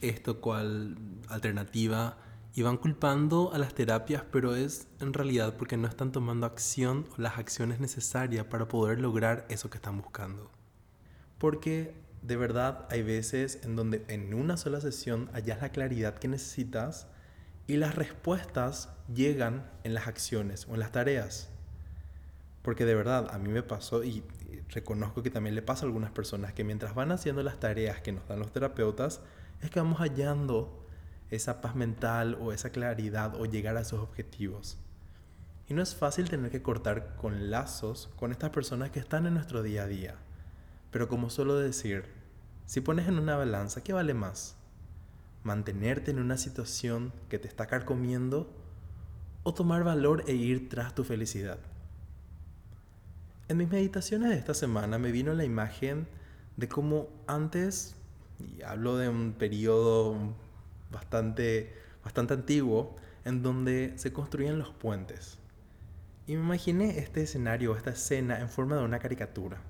esto 0.00 0.40
cual 0.40 0.96
alternativa 1.28 2.18
y 2.54 2.62
van 2.62 2.76
culpando 2.76 3.52
a 3.54 3.58
las 3.58 3.74
terapias, 3.74 4.22
pero 4.30 4.54
es 4.54 4.86
en 5.00 5.12
realidad 5.12 5.56
porque 5.56 5.76
no 5.76 5.88
están 5.88 6.12
tomando 6.12 6.46
acción 6.46 7.06
o 7.16 7.20
las 7.22 7.38
acciones 7.38 7.80
necesarias 7.80 8.44
para 8.46 8.68
poder 8.68 9.00
lograr 9.00 9.46
eso 9.48 9.70
que 9.70 9.78
están 9.78 9.96
buscando. 10.00 10.50
Porque 11.38 11.94
de 12.20 12.36
verdad 12.36 12.86
hay 12.90 13.02
veces 13.02 13.60
en 13.64 13.74
donde 13.74 14.04
en 14.08 14.34
una 14.34 14.56
sola 14.56 14.80
sesión 14.80 15.30
hallas 15.32 15.62
la 15.62 15.70
claridad 15.70 16.18
que 16.18 16.28
necesitas 16.28 17.06
y 17.66 17.76
las 17.76 17.94
respuestas 17.94 18.90
llegan 19.12 19.70
en 19.82 19.94
las 19.94 20.06
acciones 20.06 20.66
o 20.68 20.74
en 20.74 20.80
las 20.80 20.92
tareas. 20.92 21.51
Porque 22.62 22.84
de 22.84 22.94
verdad 22.94 23.28
a 23.32 23.38
mí 23.38 23.48
me 23.48 23.62
pasó 23.62 24.04
y 24.04 24.22
reconozco 24.68 25.22
que 25.22 25.30
también 25.30 25.54
le 25.54 25.62
pasa 25.62 25.84
a 25.84 25.86
algunas 25.86 26.12
personas 26.12 26.52
que 26.52 26.64
mientras 26.64 26.94
van 26.94 27.12
haciendo 27.12 27.42
las 27.42 27.60
tareas 27.60 28.00
que 28.00 28.12
nos 28.12 28.26
dan 28.28 28.38
los 28.38 28.52
terapeutas, 28.52 29.20
es 29.60 29.70
que 29.70 29.80
vamos 29.80 29.98
hallando 29.98 30.86
esa 31.30 31.60
paz 31.60 31.74
mental 31.74 32.36
o 32.40 32.52
esa 32.52 32.70
claridad 32.70 33.34
o 33.40 33.46
llegar 33.46 33.76
a 33.76 33.80
esos 33.80 34.00
objetivos. 34.00 34.78
Y 35.68 35.74
no 35.74 35.82
es 35.82 35.94
fácil 35.94 36.28
tener 36.28 36.50
que 36.50 36.62
cortar 36.62 37.16
con 37.16 37.50
lazos 37.50 38.10
con 38.16 38.32
estas 38.32 38.50
personas 38.50 38.90
que 38.90 39.00
están 39.00 39.26
en 39.26 39.34
nuestro 39.34 39.62
día 39.62 39.84
a 39.84 39.86
día. 39.86 40.16
Pero 40.90 41.08
como 41.08 41.30
suelo 41.30 41.56
decir, 41.56 42.04
si 42.66 42.80
pones 42.80 43.08
en 43.08 43.18
una 43.18 43.36
balanza, 43.36 43.82
¿qué 43.82 43.92
vale 43.92 44.12
más? 44.12 44.56
¿Mantenerte 45.42 46.10
en 46.10 46.18
una 46.18 46.36
situación 46.36 47.12
que 47.28 47.38
te 47.38 47.48
está 47.48 47.66
carcomiendo 47.66 48.52
o 49.42 49.54
tomar 49.54 49.84
valor 49.84 50.24
e 50.26 50.34
ir 50.34 50.68
tras 50.68 50.94
tu 50.94 51.04
felicidad? 51.04 51.58
En 53.48 53.56
mis 53.56 53.68
meditaciones 53.68 54.30
de 54.30 54.36
esta 54.36 54.54
semana 54.54 54.98
me 54.98 55.12
vino 55.12 55.34
la 55.34 55.44
imagen 55.44 56.06
de 56.56 56.68
cómo 56.68 57.08
antes, 57.26 57.96
y 58.38 58.62
hablo 58.62 58.96
de 58.96 59.08
un 59.08 59.32
periodo 59.32 60.16
bastante, 60.90 61.74
bastante 62.04 62.34
antiguo, 62.34 62.96
en 63.24 63.42
donde 63.42 63.92
se 63.96 64.12
construían 64.12 64.58
los 64.58 64.70
puentes. 64.70 65.38
Y 66.26 66.34
me 66.36 66.42
imaginé 66.42 66.98
este 66.98 67.22
escenario, 67.22 67.76
esta 67.76 67.90
escena 67.90 68.40
en 68.40 68.48
forma 68.48 68.76
de 68.76 68.84
una 68.84 68.98
caricatura 68.98 69.60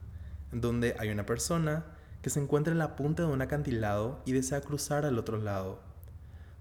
donde 0.52 0.95
hay 0.99 1.09
una 1.11 1.26
persona 1.26 1.85
que 2.21 2.31
se 2.31 2.41
encuentra 2.41 2.73
en 2.73 2.79
la 2.79 2.95
punta 2.95 3.25
de 3.25 3.33
un 3.33 3.43
acantilado 3.43 4.23
y 4.25 4.33
desea 4.33 4.61
cruzar 4.61 5.05
al 5.05 5.19
otro 5.19 5.38
lado, 5.38 5.81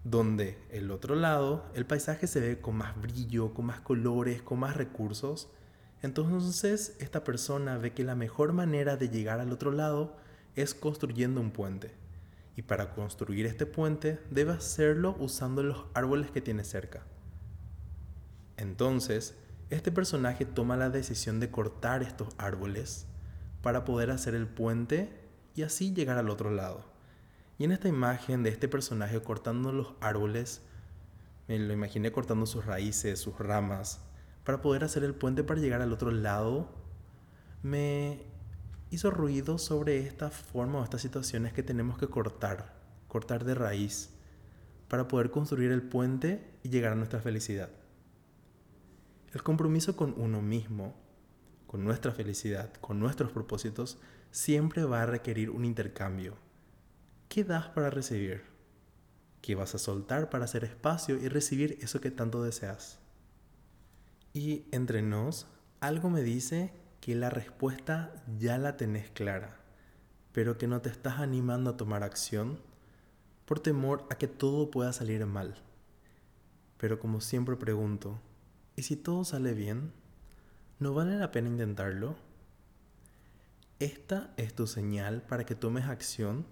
donde 0.04 0.58
el 0.72 0.90
otro 0.90 1.16
lado 1.16 1.66
el 1.76 1.86
paisaje 1.86 2.26
se 2.26 2.40
ve 2.40 2.62
con 2.62 2.76
más 2.76 3.00
brillo, 3.00 3.54
con 3.54 3.66
más 3.66 3.82
colores, 3.82 4.42
con 4.42 4.60
más 4.60 4.76
recursos. 4.76 5.50
Entonces 6.02 6.96
esta 7.00 7.24
persona 7.24 7.78
ve 7.78 7.94
que 7.94 8.04
la 8.04 8.16
mejor 8.16 8.54
manera 8.54 8.98
de 8.98 9.10
llegar 9.10 9.40
al 9.40 9.52
otro 9.52 9.72
lado 9.72 10.16
es 10.56 10.74
construyendo 10.74 11.42
un 11.42 11.52
puente. 11.52 11.94
Y 12.56 12.64
para 12.64 12.94
construir 12.94 13.46
este 13.46 13.66
puente 13.66 14.20
debe 14.30 14.54
hacerlo 14.54 15.16
usando 15.20 15.64
los 15.64 15.86
árboles 15.94 16.32
que 16.32 16.42
tiene 16.42 16.64
cerca. 16.64 17.04
Entonces, 18.58 19.36
este 19.70 19.92
personaje 19.92 20.46
toma 20.46 20.76
la 20.76 20.90
decisión 20.90 21.40
de 21.40 21.50
cortar 21.50 22.04
estos 22.04 22.36
árboles 22.38 23.08
para 23.62 23.86
poder 23.86 24.12
hacer 24.12 24.36
el 24.36 24.48
puente 24.48 25.10
y 25.56 25.64
así 25.64 25.94
llegar 25.94 26.18
al 26.18 26.30
otro 26.30 26.52
lado. 26.52 26.84
Y 27.58 27.64
en 27.64 27.72
esta 27.72 27.88
imagen 27.88 28.44
de 28.44 28.50
este 28.50 28.68
personaje 28.68 29.22
cortando 29.22 29.72
los 29.72 29.94
árboles, 30.02 30.62
me 31.48 31.58
lo 31.60 31.74
imaginé 31.74 32.12
cortando 32.12 32.46
sus 32.46 32.66
raíces, 32.66 33.20
sus 33.20 33.38
ramas, 33.40 34.02
para 34.44 34.62
poder 34.62 34.84
hacer 34.84 35.04
el 35.04 35.16
puente 35.16 35.44
para 35.44 35.60
llegar 35.60 35.82
al 35.82 35.94
otro 35.94 36.12
lado, 36.12 36.70
me 37.64 38.26
hizo 38.90 39.12
ruido 39.12 39.58
sobre 39.58 40.00
esta 40.00 40.30
forma 40.30 40.80
o 40.80 40.84
estas 40.84 41.02
situaciones 41.02 41.54
que 41.54 41.64
tenemos 41.64 41.98
que 41.98 42.08
cortar, 42.08 42.74
cortar 43.08 43.46
de 43.46 43.56
raíz, 43.56 44.10
para 44.88 45.08
poder 45.08 45.32
construir 45.32 45.72
el 45.72 45.84
puente 45.84 46.60
y 46.64 46.70
llegar 46.70 46.92
a 46.92 46.96
nuestra 46.96 47.22
felicidad. 47.22 47.70
El 49.32 49.44
compromiso 49.44 49.96
con 49.96 50.14
uno 50.18 50.42
mismo, 50.42 50.94
con 51.68 51.86
nuestra 51.86 52.12
felicidad, 52.12 52.74
con 52.82 53.00
nuestros 53.00 53.32
propósitos, 53.32 53.98
siempre 54.32 54.84
va 54.84 55.04
a 55.04 55.06
requerir 55.06 55.50
un 55.50 55.64
intercambio. 55.64 56.36
¿Qué 57.30 57.46
das 57.46 57.70
para 57.70 57.90
recibir? 57.90 58.44
¿Qué 59.42 59.56
vas 59.56 59.74
a 59.74 59.80
soltar 59.80 60.30
para 60.30 60.44
hacer 60.44 60.66
espacio 60.66 61.16
y 61.16 61.30
recibir 61.30 61.78
eso 61.82 62.02
que 62.02 62.12
tanto 62.12 62.44
deseas? 62.44 63.01
Y 64.34 64.64
entre 64.72 65.02
nos, 65.02 65.46
algo 65.82 66.10
me 66.10 66.24
dice 66.24 66.72
que 67.02 67.16
la 67.16 67.30
respuesta 67.30 68.14
ya 68.40 68.58
la 68.58 68.78
tenés 68.78 69.10
clara, 69.10 69.58
pero 70.32 70.58
que 70.58 70.68
no 70.68 70.80
te 70.82 70.90
estás 70.90 71.20
animando 71.20 71.72
a 71.72 71.78
tomar 71.78 72.04
acción 72.04 72.60
por 73.46 73.60
temor 73.60 74.06
a 74.10 74.16
que 74.16 74.28
todo 74.28 74.72
pueda 74.72 74.94
salir 74.94 75.26
mal. 75.26 75.56
Pero 76.78 76.98
como 76.98 77.20
siempre 77.20 77.58
pregunto, 77.58 78.22
¿y 78.78 78.84
si 78.84 78.96
todo 78.96 79.26
sale 79.26 79.54
bien? 79.54 79.92
¿No 80.80 80.94
vale 80.94 81.18
la 81.18 81.32
pena 81.32 81.50
intentarlo? 81.50 82.16
Esta 83.80 84.34
es 84.38 84.56
tu 84.56 84.66
señal 84.66 85.24
para 85.24 85.46
que 85.46 85.56
tomes 85.56 85.86
acción, 85.86 86.46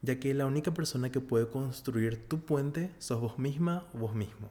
ya 0.00 0.18
que 0.18 0.32
la 0.32 0.46
única 0.46 0.72
persona 0.72 1.10
que 1.10 1.20
puede 1.20 1.48
construir 1.48 2.28
tu 2.28 2.40
puente 2.46 2.94
sos 2.98 3.20
vos 3.20 3.38
misma 3.38 3.86
o 3.92 3.98
vos 3.98 4.14
mismo 4.14 4.48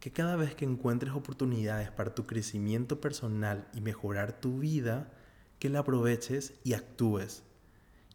que 0.00 0.12
cada 0.12 0.36
vez 0.36 0.54
que 0.54 0.64
encuentres 0.64 1.12
oportunidades 1.12 1.90
para 1.90 2.14
tu 2.14 2.26
crecimiento 2.26 3.00
personal 3.00 3.66
y 3.74 3.80
mejorar 3.80 4.40
tu 4.40 4.58
vida, 4.58 5.10
que 5.58 5.70
la 5.70 5.80
aproveches 5.80 6.54
y 6.64 6.74
actúes. 6.74 7.42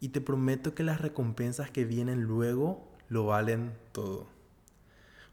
Y 0.00 0.08
te 0.10 0.20
prometo 0.20 0.74
que 0.74 0.82
las 0.82 1.00
recompensas 1.00 1.70
que 1.70 1.84
vienen 1.84 2.22
luego 2.22 2.88
lo 3.08 3.26
valen 3.26 3.72
todo. 3.92 4.26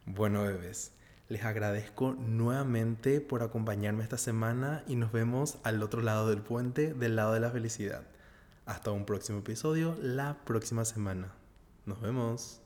Bueno, 0.06 0.44
bebés, 0.44 0.92
les 1.28 1.44
agradezco 1.44 2.14
nuevamente 2.14 3.22
por 3.22 3.44
acompañarme 3.44 4.04
esta 4.04 4.18
semana 4.18 4.84
y 4.88 4.96
nos 4.96 5.12
vemos 5.12 5.60
al 5.64 5.82
otro 5.84 6.02
lado 6.02 6.30
del 6.30 6.42
puente, 6.42 6.94
del 6.94 7.16
lado 7.16 7.34
de 7.34 7.40
la 7.40 7.52
felicidad. 7.52 8.04
Hasta 8.66 8.92
un 8.92 9.06
próximo 9.06 9.40
episodio 9.40 9.96
la 10.02 10.44
próxima 10.46 10.86
semana. 10.86 11.34
Nos 11.86 12.02
vemos. 12.02 12.62